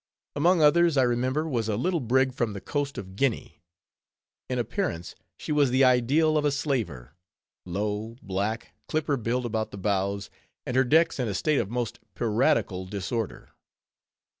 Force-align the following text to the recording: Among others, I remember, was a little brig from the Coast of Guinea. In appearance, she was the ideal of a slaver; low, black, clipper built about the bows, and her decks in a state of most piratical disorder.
Among 0.35 0.63
others, 0.63 0.97
I 0.97 1.03
remember, 1.03 1.47
was 1.47 1.69
a 1.69 1.77
little 1.77 1.99
brig 1.99 2.33
from 2.33 2.53
the 2.53 2.59
Coast 2.59 2.97
of 2.97 3.15
Guinea. 3.15 3.61
In 4.49 4.57
appearance, 4.57 5.13
she 5.37 5.51
was 5.51 5.69
the 5.69 5.83
ideal 5.83 6.39
of 6.39 6.43
a 6.43 6.49
slaver; 6.49 7.13
low, 7.67 8.15
black, 8.23 8.71
clipper 8.87 9.15
built 9.15 9.45
about 9.45 9.69
the 9.69 9.77
bows, 9.77 10.31
and 10.65 10.75
her 10.75 10.83
decks 10.83 11.19
in 11.19 11.27
a 11.27 11.35
state 11.35 11.59
of 11.59 11.69
most 11.69 11.99
piratical 12.15 12.87
disorder. 12.87 13.49